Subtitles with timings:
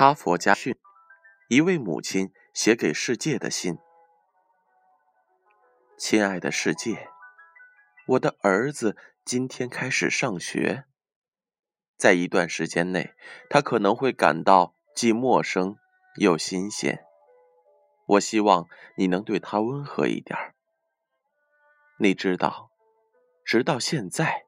[0.00, 0.74] 哈佛家训：
[1.50, 3.76] 一位母亲写给世界的信。
[5.98, 7.10] 亲爱的世界，
[8.06, 10.86] 我的儿子今天开始上学，
[11.98, 13.12] 在一段时间内，
[13.50, 15.76] 他可能会感到既陌生
[16.16, 17.04] 又新鲜。
[18.06, 20.54] 我希望你能对他温和一点。
[21.98, 22.70] 你知道，
[23.44, 24.46] 直到现在，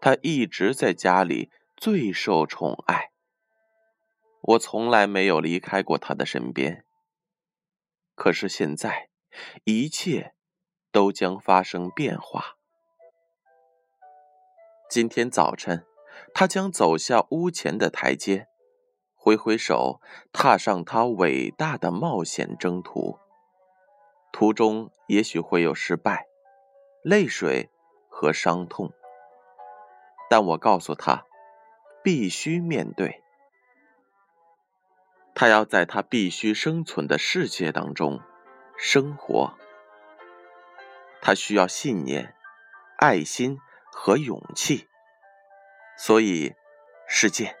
[0.00, 3.10] 他一直在家里最受宠爱。
[4.42, 6.84] 我从来没有离开过他的身边。
[8.14, 9.08] 可是现在，
[9.64, 10.34] 一切
[10.90, 12.56] 都将发生变化。
[14.90, 15.86] 今天早晨，
[16.34, 18.48] 他将走下屋前的台阶，
[19.14, 20.00] 挥挥手，
[20.32, 23.18] 踏上他伟大的冒险征途。
[24.32, 26.26] 途中也许会有失败、
[27.04, 27.70] 泪水
[28.08, 28.92] 和伤痛，
[30.28, 31.26] 但我告诉他，
[32.02, 33.21] 必须面对。
[35.34, 38.20] 他要在他必须生存的世界当中
[38.76, 39.58] 生活。
[41.20, 42.34] 他需要信念、
[42.98, 43.58] 爱心
[43.90, 44.88] 和勇气。
[45.96, 46.54] 所以，
[47.08, 47.56] 世界，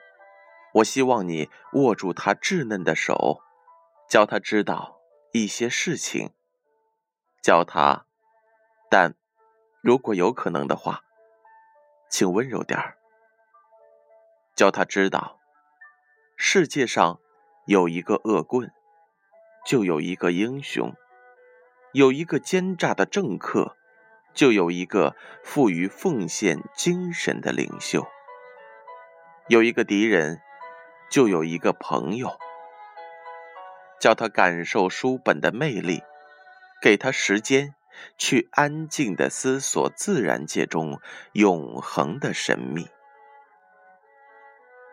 [0.74, 3.40] 我希望你握住他稚嫩的手，
[4.08, 5.00] 教他知道
[5.32, 6.34] 一些事情。
[7.40, 8.04] 教他，
[8.90, 9.14] 但
[9.80, 11.02] 如果有可能的话，
[12.10, 12.98] 请温柔点儿。
[14.54, 15.40] 教他知道，
[16.36, 17.21] 世界上。
[17.64, 18.72] 有一个恶棍，
[19.64, 20.94] 就有一个英雄；
[21.92, 23.76] 有一个奸诈的政客，
[24.34, 28.02] 就有一个富于奉献精神的领袖；
[29.48, 30.40] 有一个敌人，
[31.08, 32.36] 就有一个朋友。
[34.00, 36.02] 叫他感受书本的魅力，
[36.82, 37.76] 给他时间
[38.18, 40.98] 去安静的思索自然界中
[41.34, 42.88] 永恒的神秘。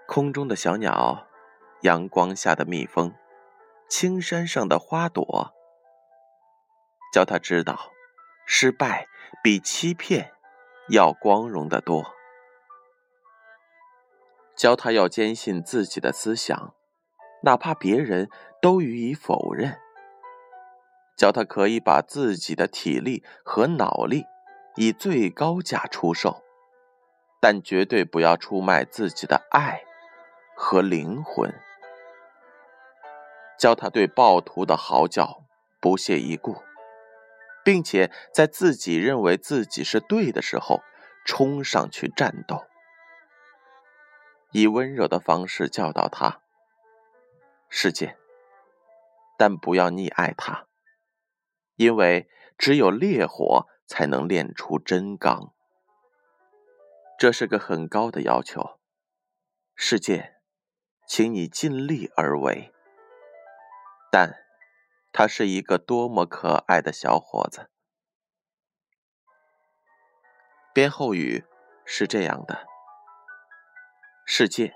[0.06, 1.29] 空中的小鸟。
[1.82, 3.14] 阳光下的蜜蜂，
[3.88, 5.54] 青山上的花朵，
[7.14, 7.92] 教他知道，
[8.46, 9.08] 失败
[9.42, 10.34] 比欺骗
[10.90, 12.14] 要光荣的多。
[14.58, 16.76] 教他要坚信自己的思想，
[17.44, 18.30] 哪怕别人
[18.62, 19.80] 都予以否认。
[21.16, 24.26] 教他可以把自己的体力和脑力
[24.76, 26.44] 以最高价出售，
[27.40, 29.82] 但绝对不要出卖自己的爱
[30.58, 31.54] 和灵魂。
[33.60, 35.44] 教他对暴徒的嚎叫
[35.82, 36.64] 不屑一顾，
[37.64, 40.82] 并且在自己认为自己是对的时候
[41.26, 42.66] 冲上去战斗，
[44.52, 46.42] 以温柔的方式教导他：
[47.68, 48.18] 世界，
[49.38, 50.66] 但不要溺爱他，
[51.76, 55.54] 因为只有烈火才能炼出真钢。
[57.18, 58.80] 这是个很高的要求，
[59.76, 60.36] 世界，
[61.06, 62.74] 请你尽力而为。
[64.12, 64.36] 但，
[65.12, 67.70] 他是一个多么可爱的小伙子。
[70.74, 71.46] 编后语
[71.86, 72.66] 是这样的：
[74.26, 74.76] 世界，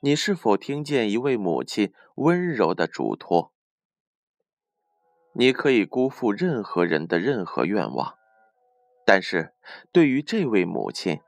[0.00, 3.52] 你是否听见一位母亲温柔的嘱托？
[5.34, 8.18] 你可以辜负任何人的任何愿望，
[9.06, 9.54] 但是
[9.90, 11.20] 对于这位母亲，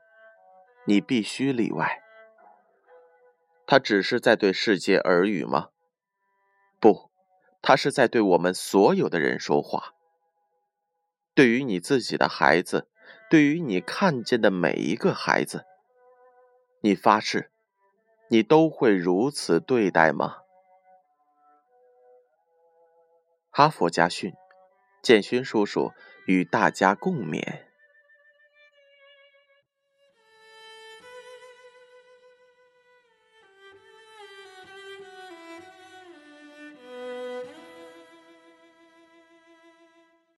[0.85, 2.03] 你必须例外。
[3.65, 5.69] 他只是在对世界耳语吗？
[6.79, 7.11] 不。
[7.67, 9.95] 他是在对我们所有的人说话。
[11.33, 12.87] 对于你自己的孩子，
[13.27, 15.65] 对于你看见的每一个孩子，
[16.81, 17.49] 你发誓，
[18.29, 20.37] 你都会如此对待吗？
[23.49, 24.31] 哈佛家训，
[25.01, 25.91] 建勋叔叔
[26.27, 27.63] 与大家共勉。